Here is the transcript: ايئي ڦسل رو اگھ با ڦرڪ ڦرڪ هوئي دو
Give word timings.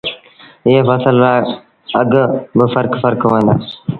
ايئي 0.67 0.81
ڦسل 0.87 1.15
رو 1.23 1.29
اگھ 1.99 2.15
با 2.57 2.63
ڦرڪ 2.73 2.91
ڦرڪ 3.03 3.19
هوئي 3.27 3.41
دو 3.47 3.53